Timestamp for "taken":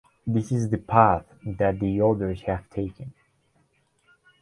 2.71-3.13